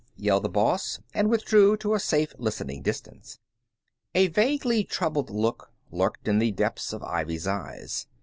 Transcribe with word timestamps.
yelled 0.15 0.41
the 0.41 0.49
boss, 0.49 0.99
and 1.13 1.29
withdrew 1.29 1.77
to 1.77 1.93
a 1.93 1.99
safe 1.99 2.33
listening 2.39 2.81
distance. 2.81 3.37
A 4.15 4.29
vaguely 4.29 4.83
troubled 4.83 5.29
look 5.29 5.71
lurked 5.91 6.27
in 6.27 6.39
the 6.39 6.49
depths 6.49 6.91
of 6.91 7.03
Ivy's 7.03 7.45
eyes. 7.45 8.07